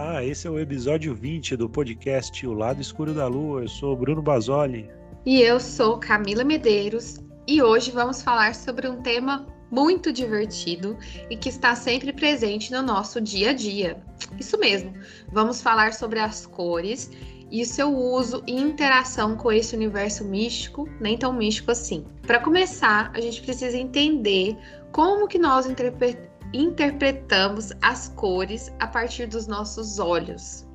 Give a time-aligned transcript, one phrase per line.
[0.00, 3.62] Olá, esse é o episódio 20 do podcast O Lado Escuro da Lua.
[3.62, 4.88] Eu sou Bruno Basoli.
[5.26, 7.16] E eu sou Camila Medeiros.
[7.48, 10.96] E hoje vamos falar sobre um tema muito divertido
[11.28, 14.00] e que está sempre presente no nosso dia a dia.
[14.38, 14.94] Isso mesmo,
[15.32, 17.10] vamos falar sobre as cores
[17.50, 22.06] e seu uso e interação com esse universo místico, nem tão místico assim.
[22.24, 24.56] Para começar, a gente precisa entender
[24.92, 30.66] como que nós interpretamos interpretamos as cores a partir dos nossos olhos.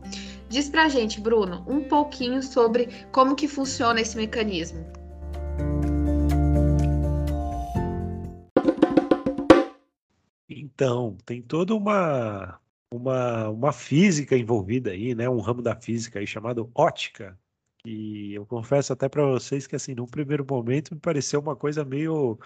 [0.49, 4.85] Diz pra gente, Bruno, um pouquinho sobre como que funciona esse mecanismo.
[10.47, 12.59] Então, tem toda uma,
[12.91, 15.27] uma, uma física envolvida aí, né?
[15.27, 17.37] Um ramo da física aí chamado ótica.
[17.85, 21.83] E eu confesso até para vocês que, assim, num primeiro momento me pareceu uma coisa
[21.83, 22.39] meio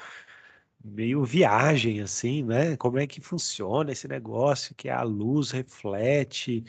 [0.83, 2.77] meio viagem, assim, né?
[2.77, 6.63] Como é que funciona esse negócio que a luz reflete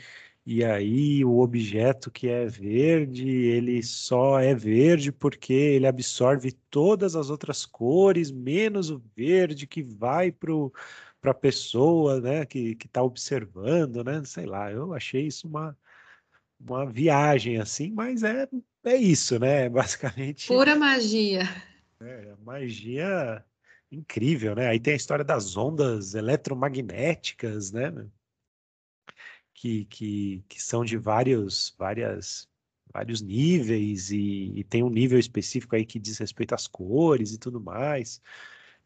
[0.45, 7.15] e aí o objeto que é verde, ele só é verde porque ele absorve todas
[7.15, 14.03] as outras cores, menos o verde que vai para a pessoa, né, que está observando,
[14.03, 14.23] né?
[14.25, 15.77] Sei lá, eu achei isso uma,
[16.59, 18.47] uma viagem assim, mas é,
[18.85, 19.69] é isso, né?
[19.69, 20.47] Basicamente.
[20.47, 21.43] Pura magia.
[22.01, 23.45] É, magia
[23.91, 24.67] incrível, né?
[24.67, 27.91] Aí tem a história das ondas eletromagnéticas, né?
[29.53, 32.47] Que, que, que são de vários, várias,
[32.93, 37.37] vários níveis e, e, tem um nível específico aí que diz respeito às cores e
[37.37, 38.21] tudo mais.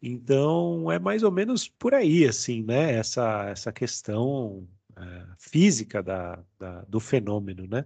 [0.02, 2.94] Então é mais ou menos por aí, assim, né?
[2.94, 7.84] Essa, essa questão é, física da, da, do fenômeno, né?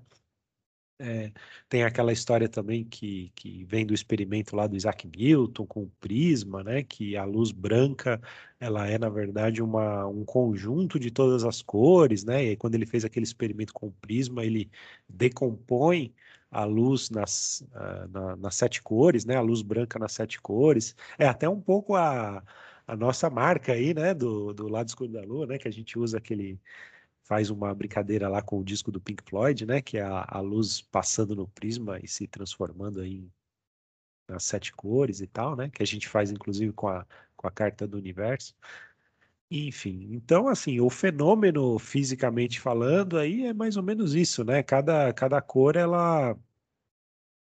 [1.00, 1.32] É,
[1.68, 5.90] tem aquela história também que, que vem do experimento lá do Isaac Newton com o
[6.00, 6.82] prisma, né?
[6.82, 8.20] Que a luz branca
[8.58, 12.44] ela é na verdade uma, um conjunto de todas as cores, né?
[12.44, 14.68] E aí, quando ele fez aquele experimento com o prisma, ele
[15.08, 16.12] decompõe
[16.50, 19.36] a luz nas, uh, na, nas sete cores, né?
[19.36, 20.96] A luz branca nas sete cores.
[21.16, 22.42] É até um pouco a,
[22.86, 24.14] a nossa marca aí, né?
[24.14, 25.58] Do, do lado escuro da lua, né?
[25.58, 26.60] Que a gente usa aquele
[27.28, 29.82] faz uma brincadeira lá com o disco do Pink Floyd, né?
[29.82, 33.30] Que é a, a luz passando no prisma e se transformando em
[34.28, 35.70] nas sete cores e tal, né?
[35.70, 37.06] Que a gente faz inclusive com a,
[37.36, 38.54] com a carta do universo.
[39.50, 44.62] Enfim, então assim, o fenômeno fisicamente falando aí é mais ou menos isso, né?
[44.62, 46.36] Cada, cada cor ela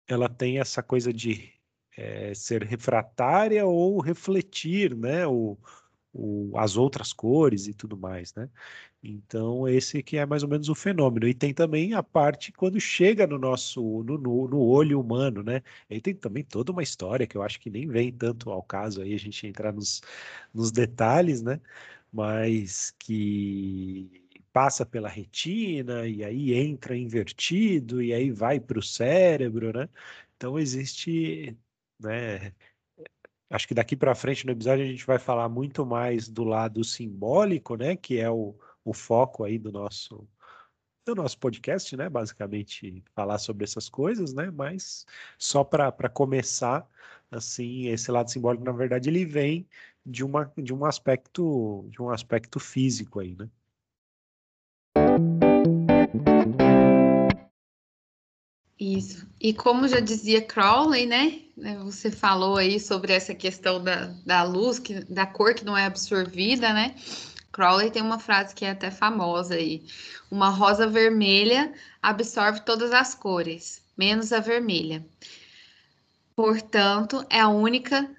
[0.08, 1.52] ela tem essa coisa de
[1.98, 5.26] é, ser refratária ou refletir, né?
[5.28, 5.58] O,
[6.16, 8.50] o, as outras cores e tudo mais, né?
[9.04, 11.28] Então, esse que é mais ou menos o fenômeno.
[11.28, 15.62] E tem também a parte quando chega no nosso, no, no, no olho humano, né?
[15.90, 19.02] Aí tem também toda uma história que eu acho que nem vem tanto ao caso
[19.02, 20.02] aí a gente entrar nos,
[20.54, 21.62] nos detalhes, né?
[22.12, 24.24] Mas que
[24.54, 29.90] passa pela retina e aí entra invertido e aí vai para o cérebro, né?
[30.38, 31.58] Então existe,
[32.00, 32.54] né?
[33.50, 36.84] Acho que daqui para frente no episódio a gente vai falar muito mais do lado
[36.84, 37.96] simbólico, né?
[37.96, 40.28] Que é o, o foco aí do nosso
[41.06, 42.10] do nosso podcast, né?
[42.10, 44.50] Basicamente falar sobre essas coisas, né?
[44.52, 45.06] Mas
[45.38, 46.88] só para começar,
[47.30, 49.68] assim, esse lado simbólico, na verdade, ele vem
[50.06, 53.50] de uma de um aspecto de um aspecto físico aí, né?
[58.80, 59.26] Isso.
[59.40, 61.42] E como já dizia Crowley, né?
[61.84, 65.86] Você falou aí sobre essa questão da, da luz, que, da cor que não é
[65.86, 66.96] absorvida, né?
[67.54, 69.88] Crowley tem uma frase que é até famosa aí.
[70.30, 75.06] Uma rosa vermelha absorve todas as cores, menos a vermelha.
[76.36, 78.14] Portanto, é a única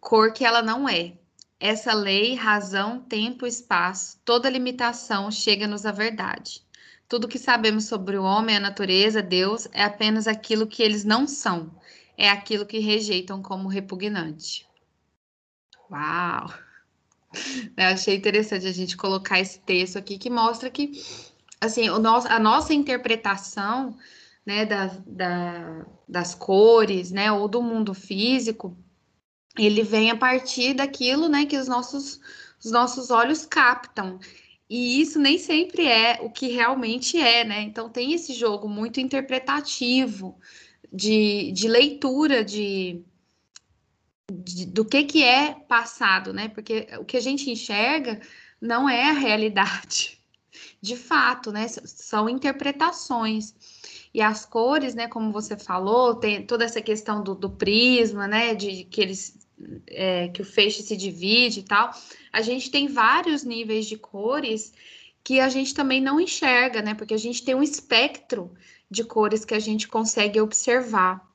[0.00, 1.14] cor que ela não é.
[1.58, 6.62] Essa lei, razão, tempo, espaço, toda limitação chega-nos à verdade.
[7.08, 11.26] Tudo que sabemos sobre o homem, a natureza, Deus, é apenas aquilo que eles não
[11.26, 11.70] são.
[12.16, 14.66] É aquilo que rejeitam como repugnante.
[15.90, 16.52] Uau!
[17.76, 20.92] Eu achei interessante a gente colocar esse texto aqui que mostra que
[21.60, 23.96] assim, o nosso, a nossa interpretação
[24.44, 28.76] né, da, da, das cores, né, ou do mundo físico,
[29.58, 32.20] ele vem a partir daquilo, né, que os nossos,
[32.62, 34.18] os nossos olhos captam.
[34.68, 37.62] E isso nem sempre é o que realmente é, né?
[37.62, 40.38] Então tem esse jogo muito interpretativo
[40.92, 43.04] de, de leitura de,
[44.32, 46.48] de, do que, que é passado, né?
[46.48, 48.20] Porque o que a gente enxerga
[48.60, 50.18] não é a realidade,
[50.82, 51.68] de fato, né?
[51.68, 53.54] São interpretações.
[54.12, 58.54] E as cores, né, como você falou, tem toda essa questão do, do prisma, né,
[58.54, 59.45] de que eles
[59.86, 61.90] é, que o feixe se divide e tal.
[62.32, 64.72] A gente tem vários níveis de cores
[65.24, 66.94] que a gente também não enxerga, né?
[66.94, 68.54] Porque a gente tem um espectro
[68.90, 71.26] de cores que a gente consegue observar.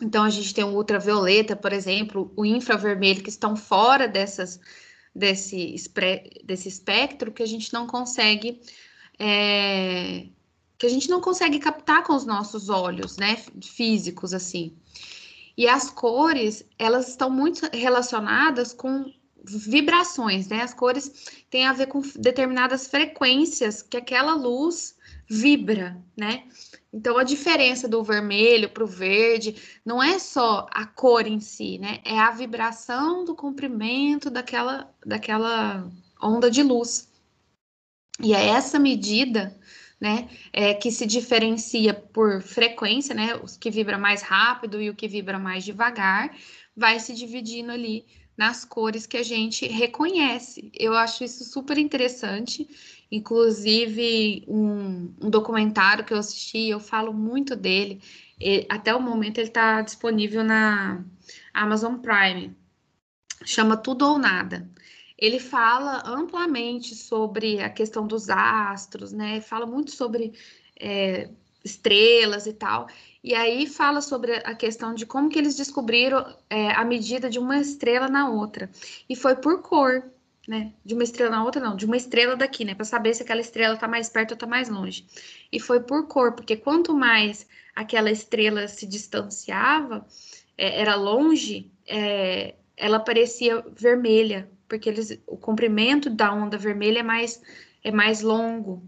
[0.00, 4.60] Então, a gente tem o ultravioleta, por exemplo, o infravermelho, que estão fora dessas,
[5.14, 5.76] desse,
[6.44, 8.60] desse espectro, que a gente não consegue.
[9.18, 10.26] É,
[10.78, 14.76] que a gente não consegue captar com os nossos olhos, né, físicos, assim.
[15.58, 19.12] E as cores, elas estão muito relacionadas com
[19.44, 20.62] vibrações, né?
[20.62, 24.96] As cores têm a ver com determinadas frequências que aquela luz
[25.28, 26.44] vibra, né?
[26.92, 31.76] Então a diferença do vermelho para o verde não é só a cor em si,
[31.78, 31.98] né?
[32.04, 35.90] É a vibração do comprimento daquela, daquela
[36.22, 37.08] onda de luz.
[38.22, 39.58] E é essa medida
[40.00, 40.28] né?
[40.52, 43.34] É, que se diferencia por frequência, né?
[43.36, 46.34] Os que vibra mais rápido e o que vibra mais devagar,
[46.76, 48.04] vai se dividindo ali
[48.36, 50.70] nas cores que a gente reconhece.
[50.78, 52.68] Eu acho isso super interessante.
[53.10, 58.00] Inclusive, um, um documentário que eu assisti, eu falo muito dele.
[58.40, 61.04] E, até o momento ele está disponível na
[61.52, 62.56] Amazon Prime.
[63.44, 64.68] Chama Tudo ou Nada
[65.18, 69.40] ele fala amplamente sobre a questão dos astros, né?
[69.40, 70.32] Fala muito sobre
[70.80, 71.28] é,
[71.64, 72.86] estrelas e tal.
[73.22, 77.38] E aí fala sobre a questão de como que eles descobriram é, a medida de
[77.38, 78.70] uma estrela na outra.
[79.08, 80.04] E foi por cor,
[80.46, 80.72] né?
[80.84, 82.76] De uma estrela na outra, não, de uma estrela daqui, né?
[82.76, 85.04] Para saber se aquela estrela está mais perto ou está mais longe.
[85.50, 87.44] E foi por cor, porque quanto mais
[87.74, 90.06] aquela estrela se distanciava,
[90.56, 97.02] é, era longe, é, ela parecia vermelha, porque eles, o comprimento da onda vermelha é
[97.02, 97.42] mais,
[97.82, 98.82] é mais longo.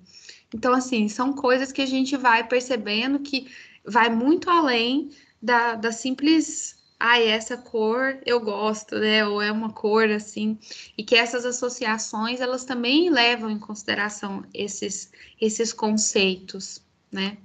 [0.55, 3.51] Então, assim, são coisas que a gente vai percebendo que
[3.85, 5.11] vai muito além
[5.41, 6.79] da, da simples.
[6.99, 9.27] Ah, essa cor eu gosto, né?
[9.27, 10.59] Ou é uma cor assim,
[10.99, 15.11] e que essas associações elas também levam em consideração esses,
[15.41, 17.39] esses conceitos, né?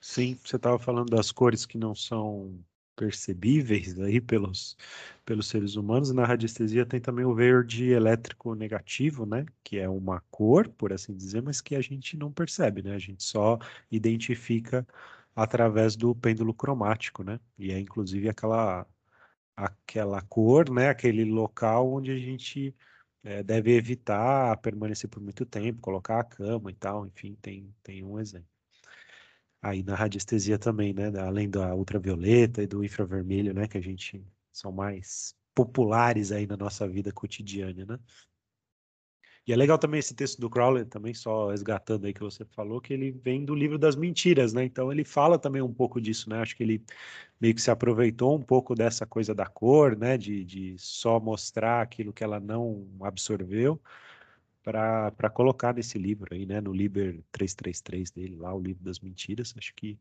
[0.00, 2.52] Sim, você estava falando das cores que não são
[2.96, 4.76] percebíveis aí pelos,
[5.24, 6.12] pelos seres humanos.
[6.12, 9.44] Na radiestesia tem também o verde elétrico negativo, né?
[9.62, 12.94] Que é uma cor, por assim dizer, mas que a gente não percebe, né?
[12.94, 13.58] A gente só
[13.90, 14.86] identifica
[15.34, 17.40] através do pêndulo cromático, né?
[17.58, 18.86] E é inclusive aquela
[19.56, 20.88] aquela cor, né?
[20.90, 22.74] Aquele local onde a gente
[23.22, 27.06] é, deve evitar permanecer por muito tempo, colocar a cama e tal.
[27.06, 28.53] Enfim, tem tem um exemplo
[29.64, 31.10] aí na radiestesia também, né?
[31.18, 33.66] Além da ultravioleta e do infravermelho, né?
[33.66, 34.22] Que a gente
[34.52, 37.98] são mais populares aí na nossa vida cotidiana, né?
[39.46, 42.80] E é legal também esse texto do Crowley, também só resgatando aí que você falou,
[42.80, 44.64] que ele vem do livro das mentiras, né?
[44.64, 46.40] Então ele fala também um pouco disso, né?
[46.40, 46.84] Acho que ele
[47.40, 50.16] meio que se aproveitou um pouco dessa coisa da cor, né?
[50.18, 53.80] De, de só mostrar aquilo que ela não absorveu
[54.64, 59.54] para colocar nesse livro aí, né, no Liber 333 dele, lá o livro das mentiras,
[59.56, 59.98] acho que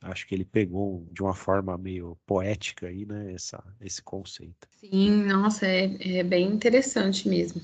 [0.00, 4.68] acho que ele pegou de uma forma meio poética aí, né, essa, esse conceito.
[4.80, 7.60] Sim, nossa, é, é bem interessante mesmo.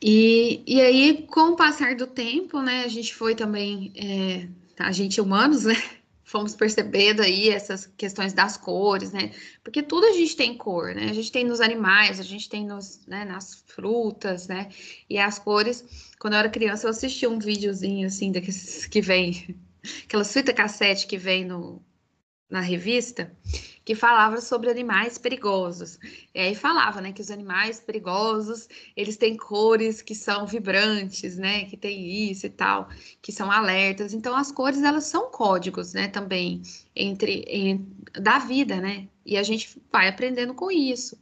[0.00, 4.46] E, e aí, com o passar do tempo, né, a gente foi também, é,
[4.78, 5.76] a gente humanos, né,
[6.34, 9.30] fomos percebendo aí essas questões das cores, né?
[9.62, 11.04] Porque tudo a gente tem cor, né?
[11.04, 14.68] A gente tem nos animais, a gente tem nos, né, nas frutas, né?
[15.08, 19.54] E as cores, quando eu era criança, eu assistia um videozinho assim daqueles que vem,
[20.02, 21.80] aquelas fitas cassete que vem no,
[22.50, 23.32] na revista,
[23.84, 25.98] que falava sobre animais perigosos.
[26.34, 31.66] E aí falava, né, que os animais perigosos, eles têm cores que são vibrantes, né,
[31.66, 32.88] que tem isso e tal,
[33.20, 34.14] que são alertas.
[34.14, 36.62] Então as cores elas são códigos, né, também
[36.96, 37.44] entre
[38.12, 39.06] da vida, né?
[39.26, 41.18] E a gente vai aprendendo com isso.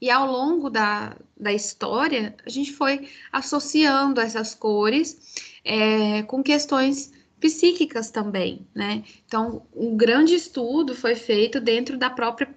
[0.00, 7.12] E ao longo da, da história, a gente foi associando essas cores é, com questões
[7.42, 9.02] psíquicas também, né?
[9.26, 12.48] Então, um grande estudo foi feito dentro da própria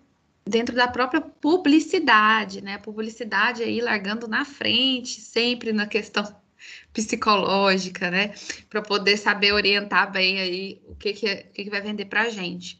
[0.47, 2.77] dentro da própria publicidade, né?
[2.77, 6.23] Publicidade aí largando na frente, sempre na questão
[6.93, 8.35] psicológica, né?
[8.69, 12.21] Para poder saber orientar bem aí o que, que, o que, que vai vender para
[12.21, 12.79] a gente.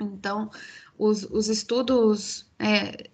[0.00, 0.50] Então,
[0.96, 3.10] os, os estudos é,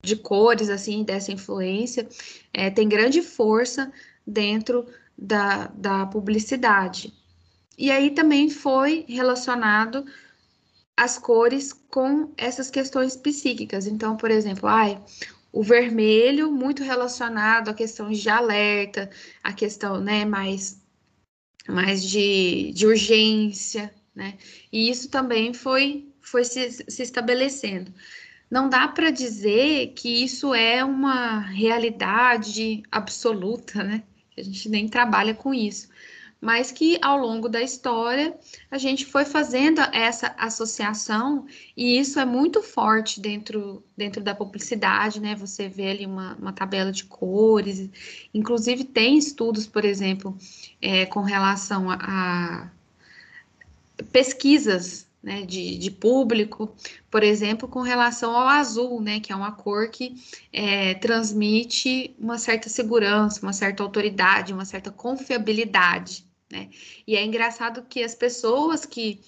[0.00, 2.08] de cores, assim, dessa influência,
[2.54, 3.92] é, tem grande força
[4.24, 4.86] dentro
[5.18, 7.12] da, da publicidade.
[7.78, 10.04] E aí também foi relacionado
[10.96, 13.86] as cores com essas questões psíquicas.
[13.86, 15.02] Então, por exemplo, ai,
[15.52, 19.10] o vermelho muito relacionado a questões de alerta,
[19.42, 20.82] a questão, né, mais
[21.68, 24.38] mais de, de urgência, né?
[24.72, 27.92] E isso também foi foi se, se estabelecendo.
[28.50, 34.04] não dá para dizer que isso é uma realidade absoluta, né?
[34.38, 35.88] A gente nem trabalha com isso.
[36.40, 38.38] Mas que ao longo da história
[38.70, 45.20] a gente foi fazendo essa associação, e isso é muito forte dentro, dentro da publicidade,
[45.20, 45.34] né?
[45.34, 47.90] Você vê ali uma, uma tabela de cores,
[48.32, 50.36] inclusive tem estudos, por exemplo,
[50.80, 52.68] é, com relação a, a
[54.12, 56.72] pesquisas né, de, de, público,
[57.10, 60.14] por exemplo, com relação ao azul, né, que é uma cor que
[60.52, 66.70] é, transmite uma certa segurança, uma certa autoridade, uma certa confiabilidade, né?
[67.06, 69.20] E é engraçado que as pessoas que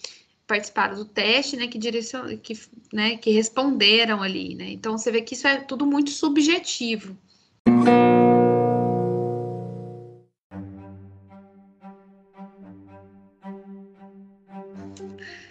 [0.47, 2.37] participaram do teste, né, que direcion...
[2.39, 2.59] que,
[2.93, 4.71] né, que responderam ali, né?
[4.71, 7.17] Então você vê que isso é tudo muito subjetivo.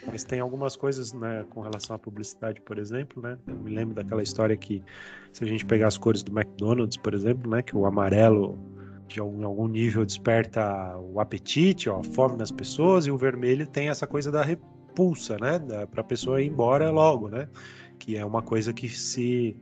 [0.05, 3.37] Mas tem algumas coisas, né, com relação à publicidade, por exemplo, né?
[3.47, 4.83] Eu me lembro daquela história que,
[5.31, 8.59] se a gente pegar as cores do McDonald's, por exemplo, né, que o amarelo
[9.15, 13.67] de algum, algum nível desperta o apetite, ó, a fome nas pessoas, e o vermelho
[13.67, 17.47] tem essa coisa da repulsa, né, para a pessoa ir embora logo, né?
[17.97, 19.57] Que é uma coisa que se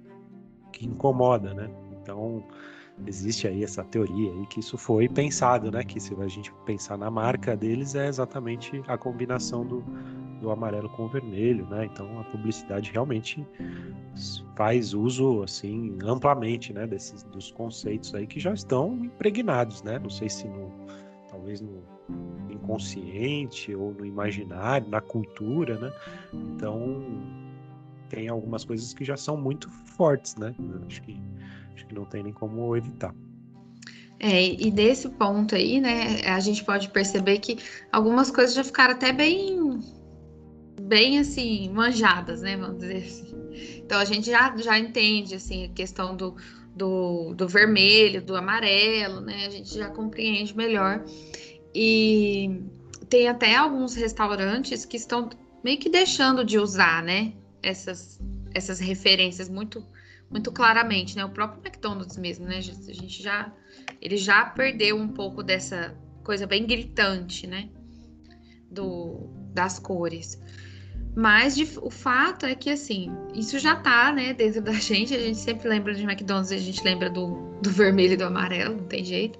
[0.72, 1.70] que incomoda, né?
[2.02, 2.44] Então,
[3.06, 5.84] existe aí essa teoria aí que isso foi pensado, né?
[5.84, 9.84] Que se a gente pensar na marca deles é exatamente a combinação do,
[10.42, 11.86] do amarelo com o vermelho, né?
[11.86, 13.46] Então a publicidade realmente
[14.56, 16.88] faz uso assim amplamente, né?
[16.88, 20.00] Desses dos conceitos aí que já estão impregnados, né?
[20.00, 20.72] Não sei se no
[21.30, 21.84] talvez no
[22.50, 25.94] inconsciente ou no imaginário, na cultura, né?
[26.34, 27.06] Então
[28.10, 30.56] tem algumas coisas que já são muito fortes, né?
[30.88, 31.20] Acho que
[31.78, 33.14] Acho que não tem nem como evitar.
[34.20, 37.60] É, e desse ponto aí, né, a gente pode perceber que
[37.92, 39.80] algumas coisas já ficaram até bem,
[40.82, 43.36] bem assim, manjadas, né, vamos dizer assim.
[43.78, 46.36] Então a gente já, já entende, assim, a questão do,
[46.76, 51.06] do, do vermelho, do amarelo, né, a gente já compreende melhor.
[51.76, 52.60] E
[53.10, 55.30] tem até alguns restaurantes que estão
[55.64, 58.20] meio que deixando de usar, né, essas,
[58.52, 59.86] essas referências muito
[60.30, 61.26] muito claramente, né?
[61.26, 62.58] O próprio McDonald's mesmo, né?
[62.58, 63.52] A gente já
[64.02, 67.70] ele já perdeu um pouco dessa coisa bem gritante, né?
[68.70, 70.40] Do das cores.
[71.16, 75.16] Mas de, o fato é que assim, isso já tá, né, dentro da gente.
[75.16, 78.78] A gente sempre lembra de McDonald's, a gente lembra do, do vermelho e do amarelo,
[78.78, 79.40] não tem jeito.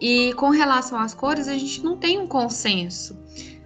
[0.00, 3.18] E com relação às cores, a gente não tem um consenso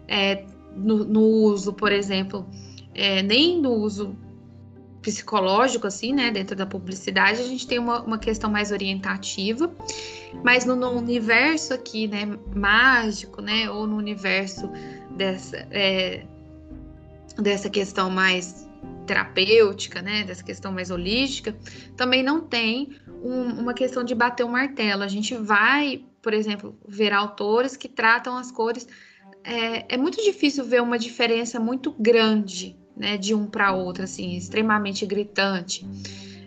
[0.07, 0.45] é,
[0.75, 2.49] no, no, uso, por exemplo,
[2.95, 4.17] é, nem no uso
[5.03, 9.75] psicológico, assim, né, dentro da publicidade, a gente tem uma, uma questão mais orientativa,
[10.45, 14.71] mas no, no, universo aqui, né, mágico, né, ou no universo
[15.17, 16.27] dessa, é,
[17.39, 18.69] dessa questão mais
[19.07, 21.57] terapêutica, né, dessa questão mais holística,
[21.97, 25.03] também não tem um, uma questão de bater o um martelo.
[25.03, 28.87] A gente vai, por exemplo, ver autores que tratam as cores.
[29.43, 34.37] É, é muito difícil ver uma diferença muito grande né, de um para outro, assim,
[34.37, 35.87] extremamente gritante,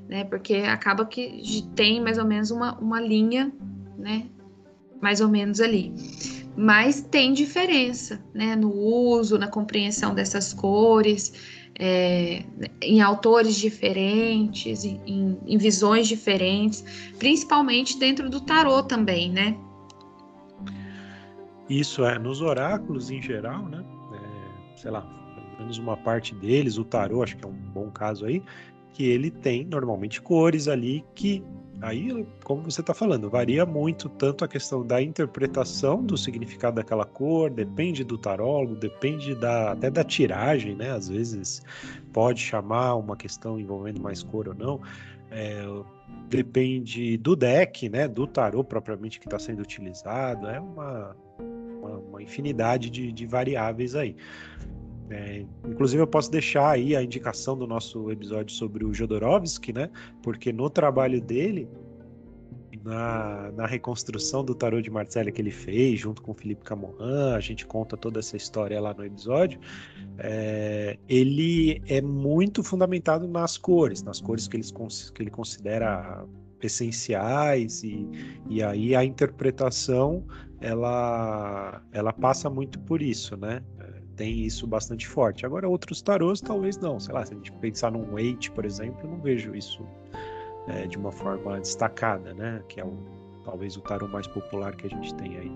[0.07, 3.51] né, porque acaba que tem mais ou menos uma, uma linha,
[3.97, 4.27] né,
[5.01, 5.91] mais ou menos ali.
[6.55, 11.33] Mas tem diferença, né, no uso, na compreensão dessas cores,
[11.79, 12.45] é,
[12.83, 16.85] em autores diferentes, em, em, visões diferentes,
[17.17, 19.57] principalmente dentro do tarô também, né?
[21.67, 23.83] Isso é, nos oráculos em geral, né?
[24.13, 25.22] É, sei lá,
[25.63, 28.43] menos uma parte deles, o tarô, acho que é um bom caso aí,
[28.91, 31.43] que ele tem normalmente cores ali que
[31.81, 37.05] aí, como você está falando, varia muito tanto a questão da interpretação do significado daquela
[37.05, 40.91] cor, depende do tarólogo, depende da, até da tiragem, né?
[40.91, 41.61] Às vezes
[42.13, 44.79] pode chamar uma questão envolvendo mais cor ou não.
[45.29, 45.65] É,
[46.29, 48.07] depende do deck, né?
[48.07, 50.47] Do tarô propriamente que está sendo utilizado.
[50.47, 54.15] É uma, uma, uma infinidade de, de variáveis aí.
[55.13, 59.89] É, inclusive, eu posso deixar aí a indicação do nosso episódio sobre o Jodorowsky, né?
[60.23, 61.69] Porque no trabalho dele,
[62.83, 67.39] na, na reconstrução do tarô de Marcella que ele fez, junto com Felipe Camorran, a
[67.39, 69.59] gente conta toda essa história lá no episódio.
[70.17, 74.65] É, ele é muito fundamentado nas cores, nas cores que ele,
[75.13, 76.25] que ele considera
[76.59, 78.07] essenciais e,
[78.49, 80.25] e aí a interpretação
[80.61, 83.61] ela ela passa muito por isso, né?
[84.15, 85.45] Tem isso bastante forte.
[85.45, 86.99] Agora, outros tarôs talvez não.
[86.99, 89.85] Sei lá, se a gente pensar num Eight, por exemplo, eu não vejo isso
[90.67, 92.61] é, de uma forma destacada, né?
[92.67, 92.93] Que é o,
[93.43, 95.51] talvez o tarô mais popular que a gente tem aí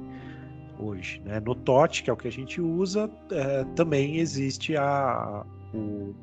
[0.80, 1.22] hoje.
[1.26, 1.40] Né?
[1.40, 6.14] No TOT, que é o que a gente usa, é, também existe a, o,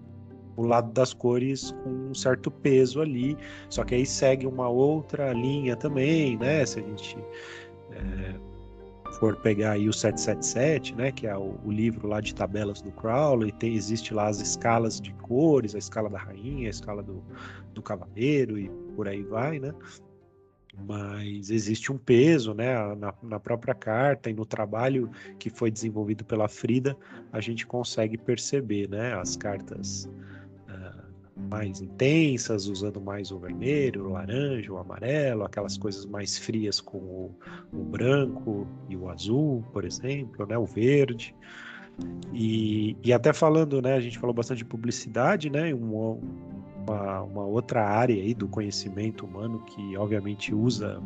[0.56, 3.36] o lado das cores com um certo peso ali,
[3.68, 6.64] só que aí segue uma outra linha também, né?
[6.64, 7.18] Se a gente
[7.90, 8.34] é,
[9.18, 12.90] for pegar aí o 777, né, que é o, o, livro lá de tabelas do
[12.92, 17.22] Crowley, tem, existe lá as escalas de cores, a escala da rainha, a escala do,
[17.72, 19.72] do cavaleiro e por aí vai, né?
[20.86, 26.24] Mas existe um peso, né, na, na própria carta e no trabalho que foi desenvolvido
[26.24, 26.96] pela Frida,
[27.32, 30.08] a gente consegue perceber, né, as cartas
[31.44, 36.98] mais intensas, usando mais o vermelho, o laranja, o amarelo, aquelas coisas mais frias com
[36.98, 37.34] o,
[37.72, 41.34] o branco e o azul, por exemplo, né, o verde.
[42.32, 46.18] E, e até falando, né, a gente falou bastante de publicidade, né, uma,
[46.78, 51.00] uma, uma outra área aí do conhecimento humano que obviamente usa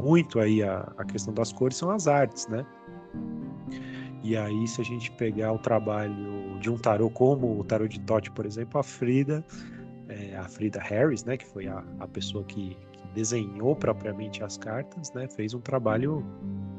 [0.00, 2.66] muito aí a, a questão das cores são as artes, né?
[4.22, 8.00] E aí, se a gente pegar o trabalho de um tarô como o tarô de
[8.00, 9.44] Tote, por exemplo, a Frida,
[10.08, 14.58] é, a Frida Harris, né, que foi a, a pessoa que, que, desenhou propriamente as
[14.58, 16.24] cartas, né, fez um trabalho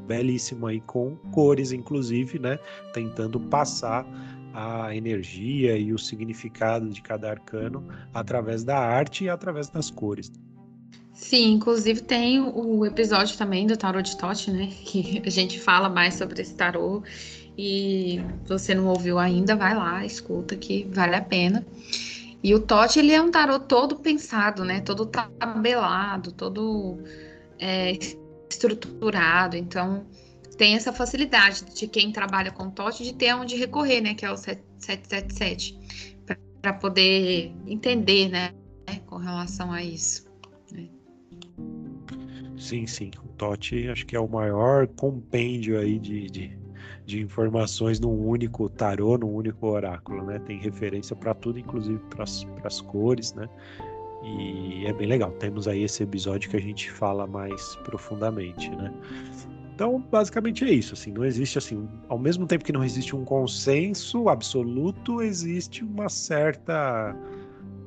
[0.06, 2.58] belíssimo aí com cores, inclusive, né,
[2.92, 4.06] tentando passar
[4.54, 10.32] a energia e o significado de cada arcano através da arte e através das cores.
[11.12, 14.70] Sim, inclusive tem o episódio também do Tarot de Tote, né?
[14.86, 17.02] Que a gente fala mais sobre esse tarot.
[17.60, 21.66] E você não ouviu ainda, vai lá, escuta que vale a pena.
[22.42, 24.80] E o Tote, ele é um tarot todo pensado, né?
[24.80, 26.98] Todo tabelado, todo
[27.58, 27.92] é,
[28.48, 29.56] estruturado.
[29.56, 30.06] Então,
[30.56, 34.14] tem essa facilidade de quem trabalha com Tote de ter onde recorrer, né?
[34.14, 35.78] Que é o 777,
[36.62, 38.52] para poder entender, né?
[39.06, 40.28] Com relação a isso.
[42.58, 43.10] Sim, sim.
[43.24, 46.58] O TOT acho que é o maior compêndio aí de, de,
[47.08, 50.38] de informações num único tarô, num único oráculo, né?
[50.40, 52.24] Tem referência para tudo, inclusive para
[52.64, 53.48] as cores, né?
[54.22, 55.30] E é bem legal.
[55.32, 58.92] Temos aí esse episódio que a gente fala mais profundamente, né?
[59.74, 63.24] Então, basicamente é isso, assim, não existe assim, ao mesmo tempo que não existe um
[63.24, 67.16] consenso absoluto, existe uma certa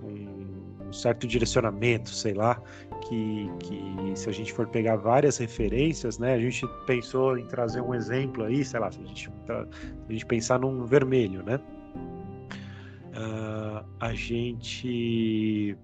[0.02, 2.60] um, um certo direcionamento, sei lá,
[3.12, 7.82] que, que se a gente for pegar várias referências, né, a gente pensou em trazer
[7.82, 9.68] um exemplo aí, sei lá, se a gente, a
[10.12, 11.60] gente pensar num vermelho, né,
[13.18, 15.78] uh, a gente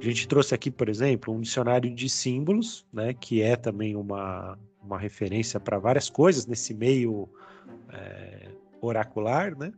[0.00, 4.58] a gente trouxe aqui, por exemplo, um dicionário de símbolos, né, que é também uma,
[4.82, 7.28] uma referência para várias coisas nesse meio
[7.92, 8.48] é,
[8.80, 9.72] oracular, né?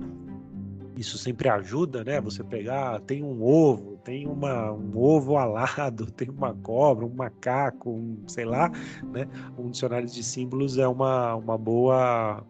[1.01, 2.21] Isso sempre ajuda, né?
[2.21, 7.91] Você pegar, tem um ovo, tem uma, um ovo alado, tem uma cobra, um macaco,
[7.91, 8.71] um, sei lá,
[9.05, 9.27] né?
[9.59, 12.45] Um dicionário de símbolos é uma, uma boa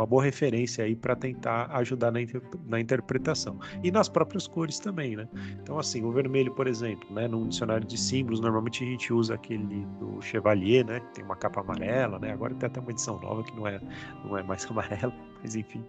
[0.00, 3.60] uma boa referência aí para tentar ajudar na, inter, na, interpretação.
[3.84, 5.28] E nas próprias cores também, né?
[5.62, 7.28] Então, assim, o vermelho, por exemplo, né?
[7.28, 11.00] Num dicionário de símbolos, normalmente a gente usa aquele do Chevalier, né?
[11.00, 12.32] Que tem uma capa amarela, né?
[12.32, 13.78] Agora tem até uma edição nova que não é,
[14.24, 15.84] não é mais amarela, mas enfim.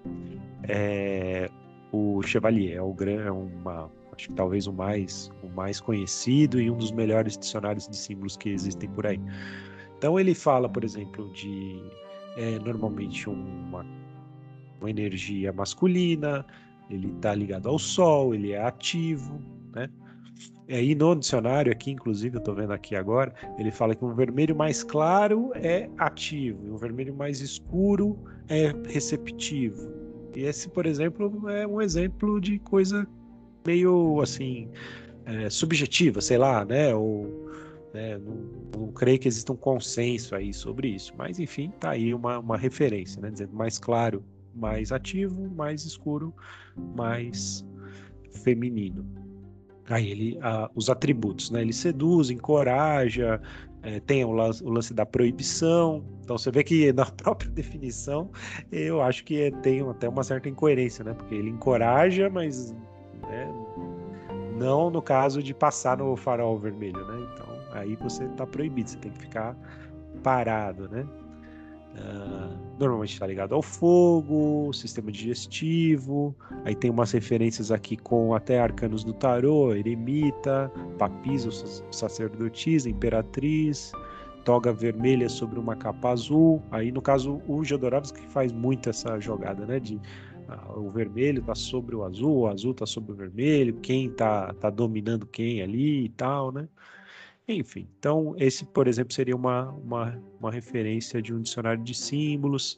[0.67, 1.50] É,
[1.93, 6.69] o Chevalier é, o, é uma acho que talvez o mais, o mais conhecido e
[6.69, 9.21] um dos melhores dicionários de símbolos que existem por aí.
[9.97, 11.82] Então ele fala, por exemplo, de
[12.38, 13.86] é normalmente uma,
[14.82, 16.46] uma energia masculina,
[16.89, 19.39] ele está ligado ao Sol, ele é ativo,
[19.74, 19.89] né?
[20.67, 24.13] E aí no dicionário aqui, inclusive, eu estou vendo aqui agora, ele fala que um
[24.13, 28.17] vermelho mais claro é ativo, e um vermelho mais escuro
[28.48, 29.91] é receptivo.
[30.36, 33.08] E esse, por exemplo, é um exemplo de coisa
[33.65, 34.70] meio assim
[35.26, 36.96] é, subjetiva, sei lá, né?
[36.96, 37.41] Ou
[37.94, 38.17] né?
[38.17, 42.39] Não, não, creio que exista um consenso aí sobre isso, mas enfim, tá aí uma,
[42.39, 43.30] uma referência, né?
[43.30, 46.33] dizendo mais claro, mais ativo, mais escuro,
[46.95, 47.65] mais
[48.43, 49.05] feminino.
[49.89, 51.61] Aí ele, uh, os atributos, né?
[51.61, 53.41] Ele seduz, encoraja,
[53.83, 56.03] é, tem o lance, o lance, da proibição.
[56.23, 58.29] Então você vê que na própria definição
[58.71, 61.13] eu acho que é, tem até uma certa incoerência, né?
[61.13, 62.71] Porque ele encoraja, mas
[63.23, 63.47] né,
[64.57, 67.27] não no caso de passar no farol vermelho, né?
[67.33, 69.57] Então aí você está proibido, você tem que ficar
[70.23, 71.05] parado, né?
[71.91, 76.36] Uh, normalmente está ligado ao fogo, sistema digestivo.
[76.63, 81.49] Aí tem umas referências aqui com até arcanos do tarô, eremita, papisa,
[81.91, 83.91] sacerdotisa, imperatriz,
[84.45, 86.63] toga vermelha sobre uma capa azul.
[86.71, 89.80] Aí no caso o Jodorowsky faz muito essa jogada, né?
[89.80, 94.08] De uh, o vermelho está sobre o azul, o azul está sobre o vermelho, quem
[94.08, 96.67] está tá dominando quem ali e tal, né?
[97.53, 102.77] Enfim, então esse, por exemplo, seria uma, uma, uma referência de um dicionário de símbolos.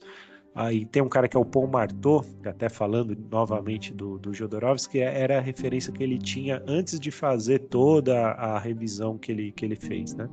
[0.55, 4.99] Aí tem um cara que é o Paul Marteau, até falando novamente do, do Jodorowsky,
[4.99, 9.65] era a referência que ele tinha antes de fazer toda a revisão que ele, que
[9.65, 10.29] ele fez, né?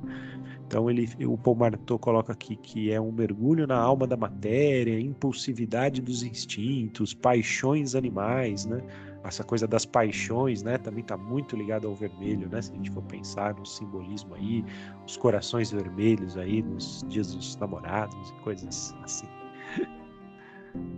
[0.67, 5.01] Então ele, o Paul Marteau coloca aqui que é um mergulho na alma da matéria,
[5.01, 8.83] impulsividade dos instintos, paixões animais, né?
[9.23, 10.79] Essa coisa das paixões, né?
[10.79, 12.63] Também está muito ligado ao vermelho, né?
[12.63, 14.65] Se a gente for pensar no simbolismo aí,
[15.07, 19.29] os corações vermelhos aí nos dias dos namorados e coisas assim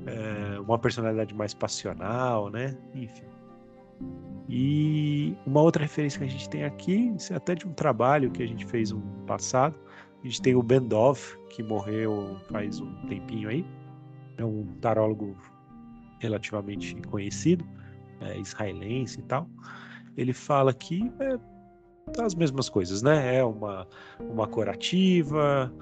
[0.06, 2.76] é, uma personalidade mais passional, né?
[2.94, 3.32] Enfim.
[4.48, 8.42] E uma outra referência que a gente tem aqui, é até de um trabalho que
[8.42, 9.74] a gente fez no passado,
[10.22, 13.64] a gente tem o Bendov, que morreu faz um tempinho aí,
[14.36, 15.36] é um tarólogo
[16.18, 17.64] relativamente conhecido,
[18.24, 19.48] é, israelense e tal.
[20.16, 21.38] Ele fala que é
[22.22, 23.36] as mesmas coisas, né?
[23.36, 23.86] É uma,
[24.20, 25.72] uma curativa,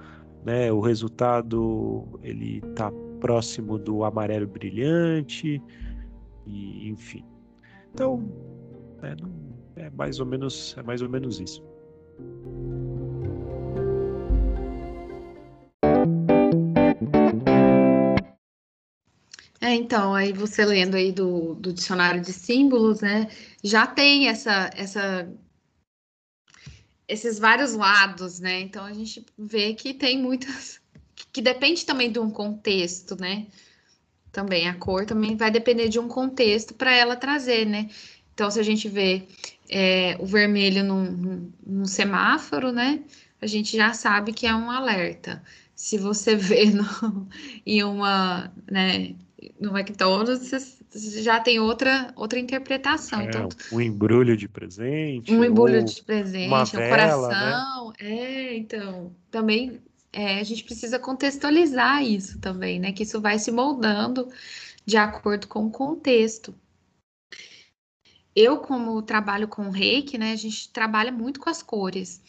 [0.44, 0.70] né?
[0.70, 5.62] O resultado ele tá próximo do amarelo brilhante,
[6.46, 7.24] e enfim.
[7.92, 8.24] Então,
[9.02, 11.62] é, é mais ou menos é mais ou menos isso.
[19.70, 23.28] É, então, aí você lendo aí do, do dicionário de símbolos, né,
[23.62, 25.32] já tem essa, essa,
[27.06, 30.80] esses vários lados, né, então a gente vê que tem muitas,
[31.32, 33.46] que depende também de um contexto, né?
[34.32, 37.88] Também a cor também vai depender de um contexto para ela trazer, né?
[38.34, 39.28] Então, se a gente vê
[39.68, 43.04] é, o vermelho num, num, semáforo, né?
[43.40, 45.42] A gente já sabe que é um alerta.
[45.76, 47.28] Se você vê no,
[47.66, 49.14] em uma, né,
[49.58, 50.50] no McDonald's,
[50.90, 53.20] você já tem outra, outra interpretação.
[53.20, 55.32] É, então, um embrulho de presente.
[55.32, 57.88] Um embrulho de presente, um vela, coração.
[57.88, 57.94] Né?
[58.00, 59.80] É, então, também
[60.12, 62.92] é, a gente precisa contextualizar isso também, né?
[62.92, 64.28] Que isso vai se moldando
[64.84, 66.54] de acordo com o contexto.
[68.34, 70.32] Eu, como trabalho com reiki, né?
[70.32, 72.20] A gente trabalha muito com as cores.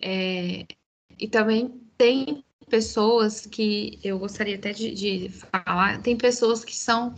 [0.00, 0.66] É,
[1.18, 7.14] e também tem pessoas que eu gostaria até de, de falar, tem pessoas que são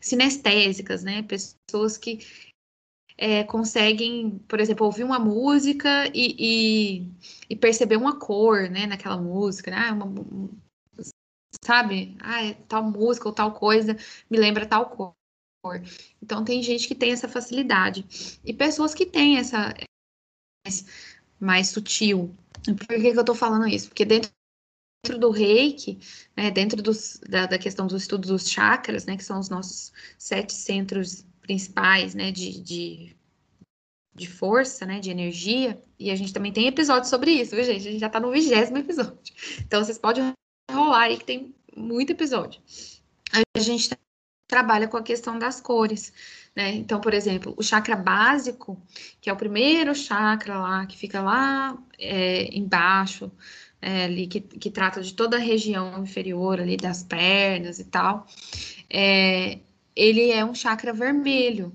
[0.00, 1.22] sinestésicas, né?
[1.22, 2.20] Pessoas que
[3.16, 7.12] é, conseguem, por exemplo, ouvir uma música e, e,
[7.50, 9.76] e, perceber uma cor, né, naquela música, né?
[9.78, 10.50] Ah, uma,
[11.64, 12.16] sabe?
[12.20, 13.96] Ah, é tal música ou tal coisa
[14.28, 15.14] me lembra tal cor.
[16.22, 18.04] Então tem gente que tem essa facilidade
[18.44, 19.74] e pessoas que têm essa
[20.64, 20.86] mais,
[21.40, 22.34] mais sutil.
[22.64, 23.88] Por que, que eu tô falando isso?
[23.88, 24.30] Porque dentro
[25.04, 25.98] dentro do reiki,
[26.34, 29.92] né, dentro dos, da, da, questão dos estudos dos chakras, né, que são os nossos
[30.18, 33.14] sete centros principais, né, de, de,
[34.14, 37.86] de, força, né, de energia, e a gente também tem episódios sobre isso, viu, gente?
[37.86, 39.34] A gente já tá no vigésimo episódio.
[39.60, 40.32] Então, vocês podem
[40.72, 42.62] rolar aí que tem muito episódio.
[43.54, 43.90] A gente
[44.48, 46.12] trabalha com a questão das cores,
[46.54, 46.72] né?
[46.72, 48.80] Então, por exemplo, o chakra básico,
[49.20, 53.30] que é o primeiro chakra lá, que fica lá é, embaixo,
[53.84, 58.26] é, ali, que, que trata de toda a região inferior ali das pernas e tal,
[58.88, 59.58] é,
[59.94, 61.70] ele é um chakra vermelho.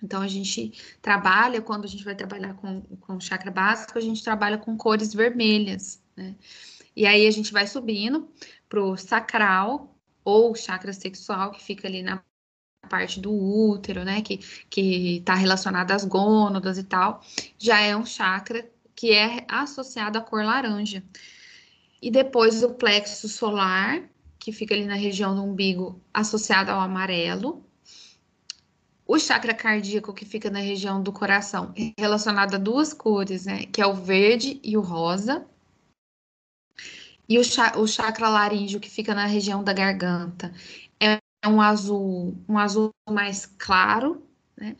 [0.00, 4.22] Então, a gente trabalha, quando a gente vai trabalhar com, com chakra básico, a gente
[4.22, 6.36] trabalha com cores vermelhas, né?
[6.94, 8.28] E aí a gente vai subindo
[8.68, 12.22] para o sacral, ou chakra sexual, que fica ali na
[12.88, 14.22] parte do útero, né?
[14.22, 14.38] Que,
[14.70, 17.20] que está relacionado às gônadas e tal.
[17.58, 18.64] Já é um chakra
[19.00, 21.02] que é associado à cor laranja.
[22.02, 24.02] E depois o plexo solar,
[24.38, 27.64] que fica ali na região do umbigo, associado ao amarelo.
[29.06, 33.64] O chakra cardíaco, que fica na região do coração, relacionado a duas cores, né?
[33.72, 35.46] Que é o verde e o rosa.
[37.26, 37.42] E o,
[37.78, 40.52] o chakra laríngeo, que fica na região da garganta,
[41.00, 44.22] é um azul, um azul mais claro,
[44.54, 44.76] né?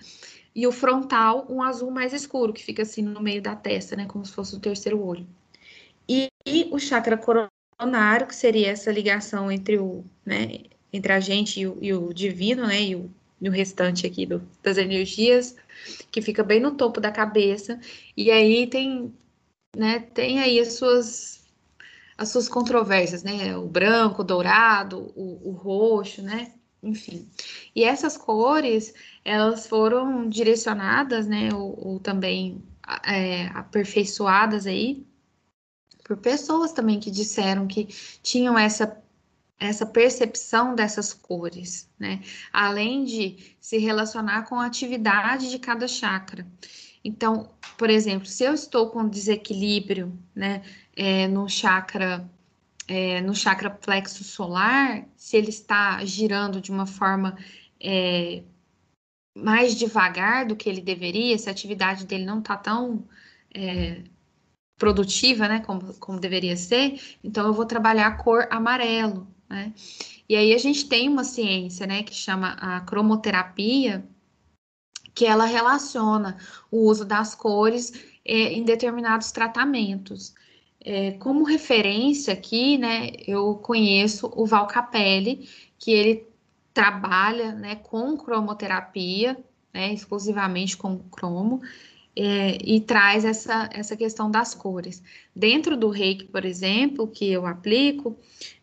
[0.54, 4.06] E o frontal, um azul mais escuro, que fica assim no meio da testa, né?
[4.06, 5.26] Como se fosse o terceiro olho.
[6.08, 11.60] E, e o chakra coronário, que seria essa ligação entre o, né, entre a gente
[11.60, 13.10] e o, e o divino, né, e o,
[13.40, 15.56] e o restante aqui do, das energias,
[16.10, 17.78] que fica bem no topo da cabeça.
[18.16, 19.14] E aí tem,
[19.76, 21.40] né, tem aí as suas
[22.18, 23.56] as suas controvérsias, né?
[23.56, 26.52] O branco, o dourado, o, o roxo, né?
[26.82, 27.28] Enfim.
[27.74, 31.50] E essas cores, elas foram direcionadas, né?
[31.54, 32.62] Ou, ou também
[33.06, 35.06] é, aperfeiçoadas aí
[36.04, 37.86] por pessoas também que disseram que
[38.22, 39.00] tinham essa
[39.60, 42.22] essa percepção dessas cores, né?
[42.50, 46.46] Além de se relacionar com a atividade de cada chakra.
[47.04, 50.62] Então, por exemplo, se eu estou com desequilíbrio, né,
[50.96, 52.26] é, no chakra
[52.90, 57.38] é, no chakra plexo solar, se ele está girando de uma forma
[57.80, 58.42] é,
[59.38, 63.06] mais devagar do que ele deveria, se a atividade dele não está tão
[63.54, 64.02] é,
[64.76, 69.72] produtiva, né, como, como deveria ser, então eu vou trabalhar a cor amarelo, né?
[70.28, 74.04] E aí a gente tem uma ciência, né, que chama a cromoterapia,
[75.14, 76.38] que ela relaciona
[76.72, 77.92] o uso das cores
[78.24, 80.34] é, em determinados tratamentos.
[80.82, 86.26] É, como referência aqui, né, eu conheço o Val Capelli, que ele
[86.72, 89.36] trabalha, né, com cromoterapia,
[89.74, 91.60] né, exclusivamente com cromo,
[92.16, 95.02] é, e traz essa, essa questão das cores.
[95.34, 98.18] Dentro do reiki, por exemplo, que eu aplico,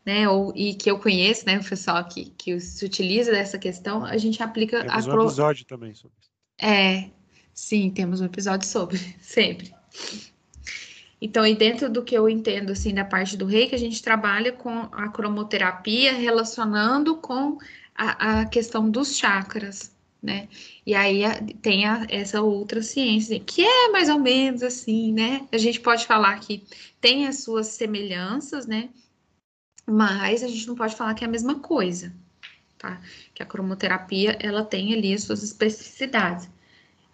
[0.06, 4.04] né, ou, e que eu conheço, né, o pessoal que, que se utiliza dessa questão,
[4.04, 5.16] a gente aplica temos a...
[5.16, 6.32] um episódio também sobre isso.
[6.60, 7.10] É,
[7.54, 9.74] sim, temos um episódio sobre, sempre.
[11.20, 14.52] Então, e dentro do que eu entendo, assim, da parte do reiki, a gente trabalha
[14.52, 17.58] com a cromoterapia relacionando com
[17.96, 20.48] a, a questão dos chakras, né?
[20.86, 21.22] E aí
[21.62, 25.48] tem a, essa outra ciência, que é mais ou menos assim, né?
[25.52, 26.64] A gente pode falar que
[27.02, 28.90] tem as suas semelhanças, né?
[29.88, 32.14] Mas a gente não pode falar que é a mesma coisa,
[32.78, 33.02] tá?
[33.34, 36.48] Que a cromoterapia, ela tem ali as suas especificidades.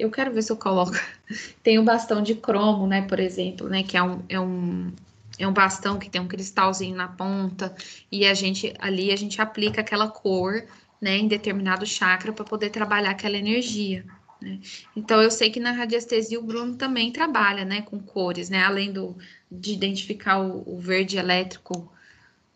[0.04, 0.92] Eu quero ver se eu coloco.
[1.63, 4.92] Tem o bastão de cromo, né, por exemplo, né, que é um, é um,
[5.39, 7.74] é um bastão que tem um cristalzinho na ponta
[8.12, 10.63] e a gente ali a gente aplica aquela cor
[11.02, 14.06] né, em determinado chakra para poder trabalhar aquela energia.
[14.42, 14.60] Né?
[14.96, 18.92] Então, eu sei que na radiestesia o Bruno também trabalha né, com cores, né, além
[18.92, 19.18] do,
[19.50, 21.92] de identificar o, o verde elétrico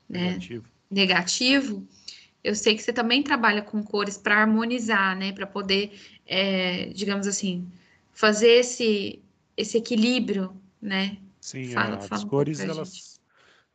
[0.10, 0.66] né, negativo.
[0.92, 1.88] negativo.
[2.44, 5.94] Eu sei que você também trabalha com cores para harmonizar, né, para poder,
[6.28, 7.68] é, digamos assim,
[8.12, 9.22] fazer esse,
[9.56, 11.18] esse equilíbrio, né?
[11.40, 13.18] Sim, fala, as fala um cores elas gente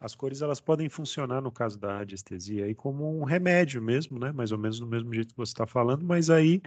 [0.03, 4.33] as cores elas podem funcionar no caso da radiestesia aí como um remédio mesmo, né?
[4.33, 6.61] Mais ou menos do mesmo jeito que você está falando, mas aí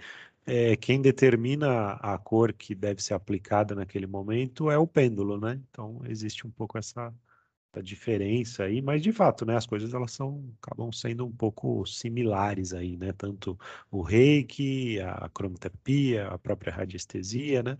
[0.46, 5.60] é, quem determina a cor que deve ser aplicada naquele momento é o pêndulo, né?
[5.70, 7.12] Então existe um pouco essa,
[7.72, 9.56] essa diferença aí, mas de fato, né?
[9.56, 13.12] As coisas elas são acabam sendo um pouco similares aí, né?
[13.12, 13.58] Tanto
[13.90, 17.76] o reiki, a cromoterapia, a própria radiestesia, né?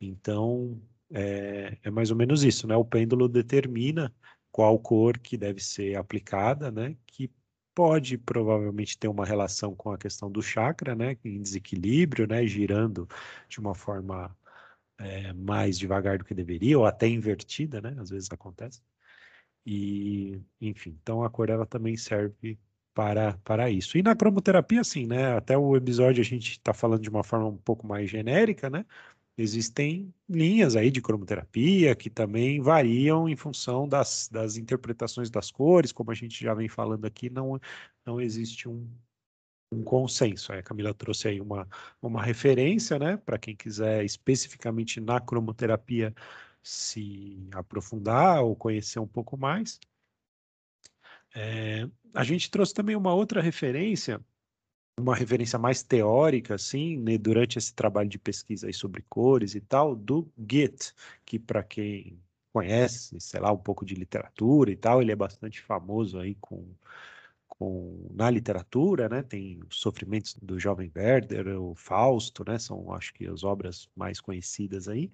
[0.00, 2.76] Então é, é mais ou menos isso, né?
[2.76, 4.14] O pêndulo determina
[4.50, 6.96] qual cor que deve ser aplicada, né?
[7.06, 7.30] Que
[7.74, 11.16] pode provavelmente ter uma relação com a questão do chakra, né?
[11.24, 12.46] Em desequilíbrio, né?
[12.46, 13.08] Girando
[13.48, 14.36] de uma forma
[14.98, 17.96] é, mais devagar do que deveria, ou até invertida, né?
[18.00, 18.82] Às vezes acontece.
[19.66, 22.58] E, enfim, então a cor ela também serve
[22.94, 23.96] para, para isso.
[23.98, 25.36] E na cromoterapia, assim, né?
[25.36, 28.84] Até o episódio a gente está falando de uma forma um pouco mais genérica, né?
[29.36, 35.90] Existem linhas aí de cromoterapia que também variam em função das, das interpretações das cores,
[35.90, 37.58] como a gente já vem falando aqui, não,
[38.04, 38.86] não existe um,
[39.72, 40.52] um consenso.
[40.52, 41.66] A Camila trouxe aí uma,
[42.00, 46.14] uma referência, né, para quem quiser especificamente na cromoterapia
[46.62, 49.80] se aprofundar ou conhecer um pouco mais.
[51.34, 54.20] É, a gente trouxe também uma outra referência
[54.98, 59.60] uma referência mais teórica, assim, né, durante esse trabalho de pesquisa aí sobre cores e
[59.60, 60.92] tal, do Goethe,
[61.24, 62.18] que para quem
[62.52, 66.66] conhece, sei lá, um pouco de literatura e tal, ele é bastante famoso aí com,
[67.48, 73.14] com na literatura, né, tem os Sofrimentos do Jovem Werder, o Fausto, né, são acho
[73.14, 75.10] que as obras mais conhecidas aí,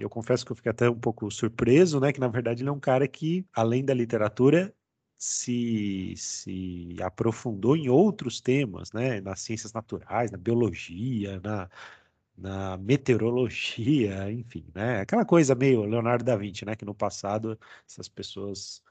[0.00, 2.72] eu confesso que eu fiquei até um pouco surpreso, né, que na verdade ele é
[2.72, 4.74] um cara que, além da literatura,
[5.18, 9.20] se, se aprofundou em outros temas, né?
[9.20, 11.68] Nas ciências naturais, na biologia, na,
[12.36, 15.00] na meteorologia, enfim, né?
[15.00, 16.74] Aquela coisa meio Leonardo da Vinci, né?
[16.76, 17.58] Que no passado
[17.88, 18.82] essas pessoas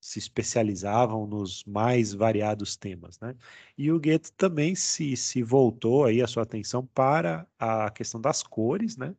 [0.00, 3.36] se especializavam nos mais variados temas, né?
[3.76, 8.42] E o Goethe também se, se voltou aí a sua atenção para a questão das
[8.42, 9.14] cores, né?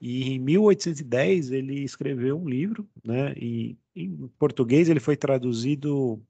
[0.00, 3.34] E em 1810 ele escreveu um livro, né?
[3.36, 6.22] E em português ele foi traduzido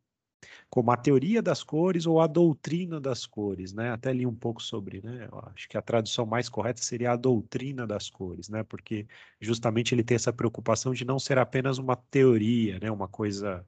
[0.71, 3.91] como a teoria das cores ou a doutrina das cores, né?
[3.91, 5.29] Até li um pouco sobre, né?
[5.31, 8.63] Eu acho que a tradução mais correta seria a doutrina das cores, né?
[8.65, 9.07] Porque
[9.41, 12.91] justamente ele tem essa preocupação de não ser apenas uma teoria, né?
[12.91, 13.67] Uma coisa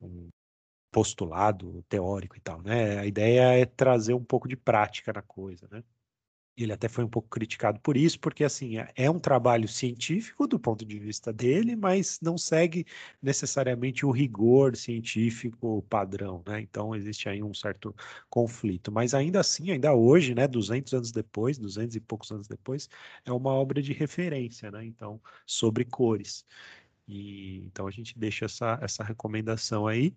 [0.00, 0.28] um
[0.92, 2.98] postulado teórico e tal, né?
[3.00, 5.82] A ideia é trazer um pouco de prática na coisa, né?
[6.56, 10.46] Ele até foi um pouco criticado por isso, porque assim é, é um trabalho científico
[10.46, 12.86] do ponto de vista dele, mas não segue
[13.20, 16.60] necessariamente o rigor científico padrão, né?
[16.60, 17.94] Então existe aí um certo
[18.30, 22.88] conflito, mas ainda assim, ainda hoje, né, 200 anos depois, 200 e poucos anos depois,
[23.24, 24.84] é uma obra de referência, né?
[24.84, 26.46] Então, sobre cores.
[27.08, 30.14] E, então a gente deixa essa, essa recomendação aí.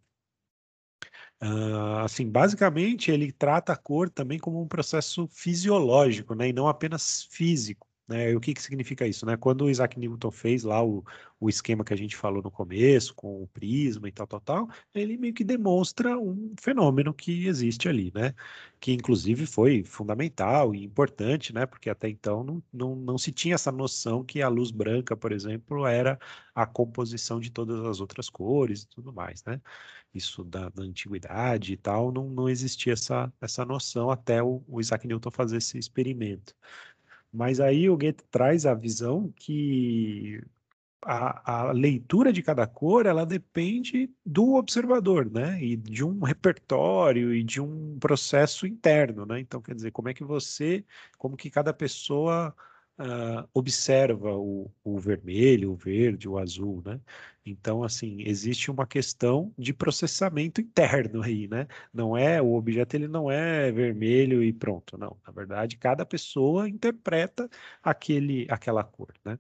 [1.42, 6.68] Uh, assim, basicamente ele trata a cor também como um processo fisiológico, né, e não
[6.68, 7.87] apenas físico.
[8.08, 8.32] Né?
[8.32, 9.26] E o que, que significa isso?
[9.26, 9.36] Né?
[9.36, 11.04] Quando o Isaac Newton fez lá o,
[11.40, 14.70] o esquema que a gente falou no começo, com o prisma e tal, tal, tal,
[14.96, 18.34] ele meio que demonstra um fenômeno que existe ali, né?
[18.80, 21.66] Que inclusive foi fundamental e importante, né?
[21.66, 25.32] Porque até então não, não, não se tinha essa noção que a luz branca, por
[25.34, 26.18] exemplo, era
[26.56, 29.62] a composição de todas as outras cores e tudo mais, né?
[30.14, 34.80] Isso da, da antiguidade e tal, não, não existia essa, essa noção até o, o
[34.80, 36.56] Isaac Newton fazer esse experimento.
[37.32, 40.42] Mas aí o Goethe traz a visão que
[41.04, 45.62] a, a, leitura de cada cor ela depende do observador, né?
[45.64, 49.40] E de um repertório e de um processo interno, né?
[49.40, 50.84] Então, quer dizer, como é que você,
[51.18, 52.56] como que cada pessoa
[53.00, 57.00] uh, observa o, o, vermelho, o verde, o azul, né?
[57.46, 61.68] Então, assim, existe uma questão de processamento interno aí, né?
[61.94, 65.18] Não é, o objeto ele não é vermelho e pronto, não.
[65.26, 67.50] Na verdade, cada pessoa interpreta
[67.82, 69.40] aquele, aquela cor, né?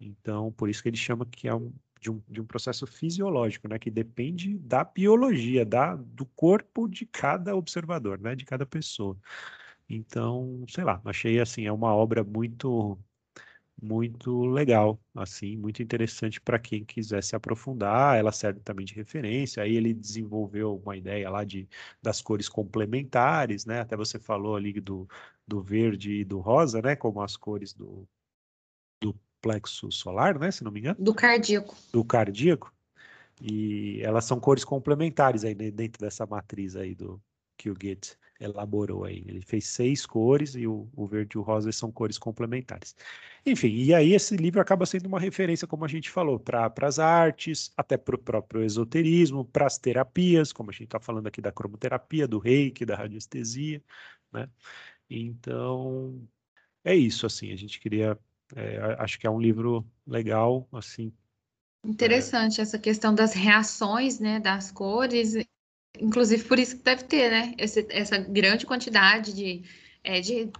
[0.00, 3.68] Então, por isso que ele chama que é um, de um, de um processo fisiológico,
[3.68, 3.78] né?
[3.78, 8.34] Que depende da biologia, da, do corpo de cada observador, né?
[8.34, 9.16] De cada pessoa.
[9.94, 12.98] Então, sei lá, achei assim, é uma obra muito
[13.80, 18.16] muito legal, assim, muito interessante para quem quiser se aprofundar.
[18.16, 19.62] Ela serve também de referência.
[19.62, 21.68] Aí ele desenvolveu uma ideia lá de
[22.00, 23.80] das cores complementares, né?
[23.80, 25.08] Até você falou ali do,
[25.46, 26.94] do verde e do rosa, né?
[26.94, 28.06] Como as cores do,
[29.00, 30.50] do plexo solar, né?
[30.52, 30.96] Se não me engano.
[31.00, 31.74] Do cardíaco.
[31.92, 32.72] Do cardíaco.
[33.42, 37.20] E elas são cores complementares aí dentro dessa matriz aí do
[37.56, 39.24] que o Goethe elaborou aí.
[39.26, 42.94] Ele fez seis cores e o, o verde e o rosa são cores complementares.
[43.46, 46.98] Enfim, e aí esse livro acaba sendo uma referência, como a gente falou, para as
[46.98, 51.40] artes, até para o próprio esoterismo, para as terapias, como a gente está falando aqui
[51.40, 53.82] da cromoterapia, do reiki, da radiestesia,
[54.32, 54.48] né?
[55.10, 56.26] Então,
[56.84, 58.18] é isso, assim, a gente queria,
[58.56, 61.12] é, acho que é um livro legal, assim,
[61.84, 62.62] Interessante é...
[62.62, 65.34] essa questão das reações, né, das cores
[66.00, 67.54] Inclusive, por isso que deve ter, né?
[67.58, 69.62] Esse, essa grande quantidade de,
[70.02, 70.50] é, de,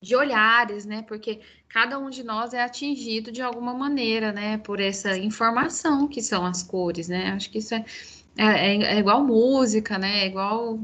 [0.00, 1.02] de olhares, né?
[1.02, 4.58] Porque cada um de nós é atingido de alguma maneira, né?
[4.58, 7.30] Por essa informação que são as cores, né?
[7.32, 7.84] Acho que isso é,
[8.36, 10.24] é, é igual música, né?
[10.24, 10.78] É igual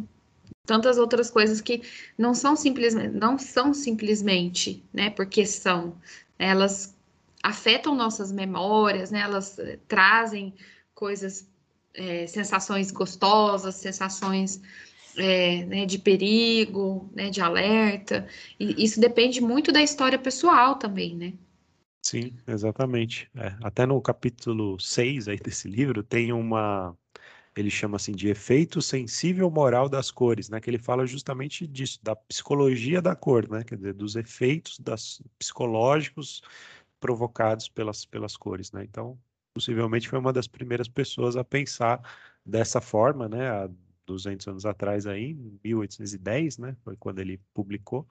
[0.67, 1.83] tantas outras coisas que
[2.17, 5.11] não são simplesmente, não são simplesmente, né?
[5.11, 5.97] Porque são,
[6.39, 6.97] elas
[7.43, 9.21] afetam nossas memórias, né?
[9.21, 10.55] Elas eh, trazem
[10.95, 11.49] coisas
[11.95, 14.61] é, sensações gostosas, sensações
[15.17, 18.27] é, né, de perigo, né, de alerta.
[18.59, 21.35] E isso depende muito da história pessoal também, né?
[22.05, 23.31] Sim, exatamente.
[23.37, 26.97] É, até no capítulo 6 aí desse livro tem uma.
[27.55, 30.61] Ele chama assim de efeito sensível moral das cores, né?
[30.61, 33.63] Que ele fala justamente disso, da psicologia da cor, né?
[33.63, 36.43] Quer dizer, dos efeitos das, psicológicos
[36.99, 38.85] provocados pelas, pelas cores, né?
[38.85, 39.19] Então,
[39.53, 42.01] possivelmente foi uma das primeiras pessoas a pensar
[42.45, 43.71] dessa forma, né, há
[44.07, 45.35] 200 anos atrás aí,
[45.65, 48.07] 1810, né, foi quando ele publicou.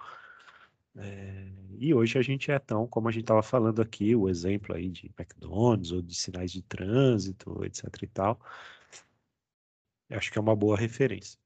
[0.95, 1.47] É,
[1.79, 4.89] e hoje a gente é tão, como a gente estava falando aqui, o exemplo aí
[4.89, 8.39] de McDonald's ou de sinais de trânsito, etc e tal,
[10.11, 11.40] acho que é uma boa referência.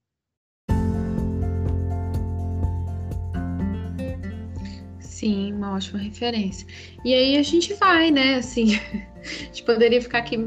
[5.16, 6.68] Sim, uma ótima referência.
[7.06, 8.36] E aí a gente vai, né?
[8.36, 8.76] Assim,
[9.24, 10.38] a gente poderia ficar aqui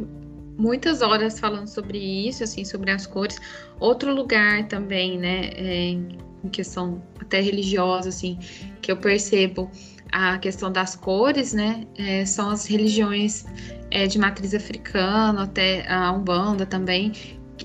[0.58, 3.40] muitas horas falando sobre isso, assim, sobre as cores.
[3.80, 8.38] Outro lugar também, né, é, em questão até religiosa, assim,
[8.82, 9.70] que eu percebo
[10.12, 13.46] a questão das cores, né, é, são as religiões
[13.90, 17.12] é, de matriz africana, até a Umbanda também,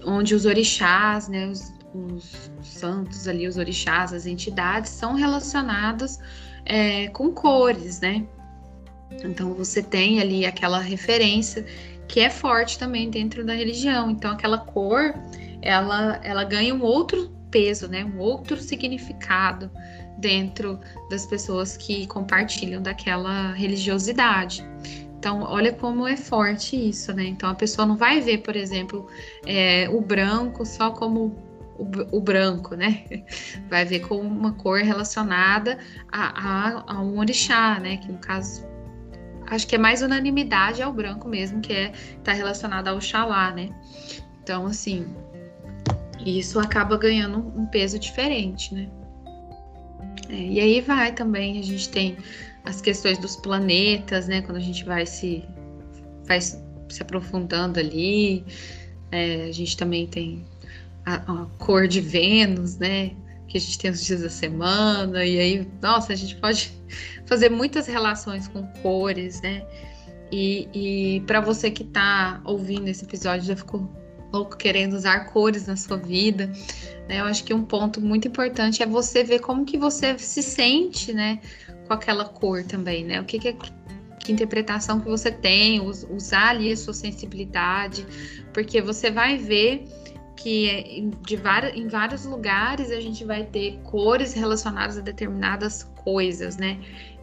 [0.06, 6.18] onde os orixás, né, os, os santos ali, os orixás, as entidades são relacionados
[6.66, 8.26] é, com cores, né?
[9.24, 11.66] Então você tem ali aquela referência
[12.08, 14.10] que é forte também dentro da religião.
[14.10, 15.14] Então aquela cor,
[15.62, 18.04] ela, ela ganha um outro peso, né?
[18.04, 19.70] Um outro significado
[20.18, 20.80] dentro
[21.10, 24.66] das pessoas que compartilham daquela religiosidade.
[25.20, 27.24] Então, olha como é forte isso, né?
[27.24, 29.08] Então, a pessoa não vai ver, por exemplo,
[29.46, 31.34] é, o branco só como
[31.84, 33.04] o, o, branco, né?
[33.70, 35.78] Vai ver com uma cor relacionada
[36.12, 37.98] a, a, a, um orixá, né?
[37.98, 38.66] Que no caso,
[39.48, 41.92] acho que é mais unanimidade ao branco mesmo, que é
[42.24, 43.70] tá relacionado ao Xalá, né?
[44.42, 45.06] Então, assim,
[46.26, 48.90] isso acaba ganhando um peso diferente, né?
[50.30, 52.18] É, e aí vai também, a gente tem
[52.66, 54.42] as questões dos planetas, né?
[54.42, 55.44] Quando a gente vai se
[56.26, 58.46] vai se aprofundando ali.
[59.12, 60.44] É, a gente também tem
[61.06, 63.12] a, a, cor de Vênus, né?
[63.48, 66.72] Que a gente tem os dias da semana, e aí, nossa, a gente pode
[67.26, 69.66] fazer muitas relações com cores, né?
[70.32, 73.88] E, e para você que está ouvindo esse episódio, já ficou
[74.34, 76.48] louco querendo usar cores na sua vida,
[77.08, 77.20] né?
[77.20, 81.14] Eu acho que um ponto muito importante é você ver como que você se sente,
[81.14, 81.40] né?
[81.88, 83.22] Com aquela cor também, né?
[83.22, 83.56] O que, que é
[84.24, 88.06] que interpretação que você tem, usar ali a sua sensibilidade,
[88.54, 89.86] porque você vai ver
[90.36, 91.40] que de
[91.76, 96.80] em vários lugares a gente vai ter cores relacionadas a determinadas coisas, né?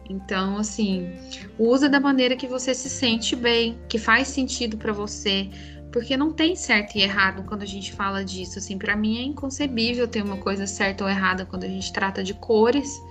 [0.09, 1.13] Então, assim,
[1.57, 5.49] usa da maneira que você se sente bem, que faz sentido para você,
[5.91, 8.59] porque não tem certo e errado quando a gente fala disso.
[8.59, 12.23] Assim, para mim é inconcebível ter uma coisa certa ou errada quando a gente trata
[12.23, 13.01] de cores,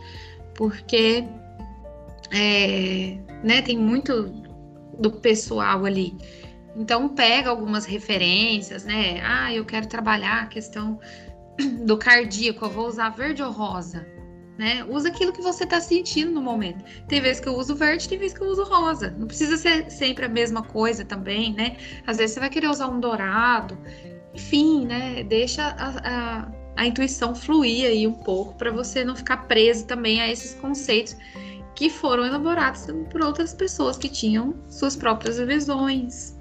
[0.54, 1.24] porque
[2.32, 4.24] é, né, tem muito
[4.98, 6.14] do pessoal ali.
[6.76, 9.20] Então pega algumas referências, né?
[9.22, 10.98] Ah, eu quero trabalhar a questão
[11.84, 14.06] do cardíaco, eu vou usar verde ou rosa,
[14.58, 14.84] né?
[14.88, 16.84] Usa aquilo que você está sentindo no momento.
[17.08, 19.10] Tem vezes que eu uso verde, tem vezes que eu uso rosa.
[19.18, 21.76] Não precisa ser sempre a mesma coisa também, né?
[22.06, 23.76] Às vezes você vai querer usar um dourado.
[24.34, 25.24] Enfim, né?
[25.24, 30.20] Deixa a, a, a intuição fluir aí um pouco para você não ficar preso também
[30.20, 31.16] a esses conceitos
[31.74, 36.38] que foram elaborados por outras pessoas que tinham suas próprias visões.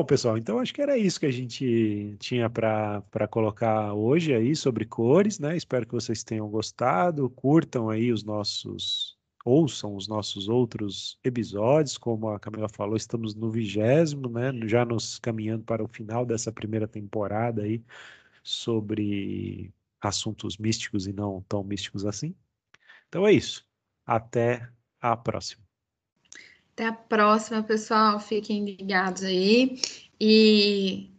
[0.00, 4.56] Bom, pessoal, então acho que era isso que a gente tinha para colocar hoje aí
[4.56, 5.54] sobre cores, né?
[5.54, 12.30] Espero que vocês tenham gostado, curtam aí os nossos ouçam os nossos outros episódios, como
[12.30, 14.52] a Camila falou, estamos no vigésimo, né?
[14.66, 17.84] Já nos caminhando para o final dessa primeira temporada aí
[18.42, 19.70] sobre
[20.00, 22.34] assuntos místicos e não tão místicos assim.
[23.06, 23.66] Então é isso.
[24.06, 24.66] Até
[24.98, 25.69] a próxima.
[26.72, 28.18] Até a próxima, pessoal.
[28.20, 29.80] Fiquem ligados aí
[30.20, 31.10] e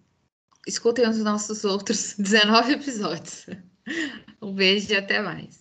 [0.68, 3.48] escutem os nossos outros 19 episódios.
[4.42, 5.61] Um beijo e até mais.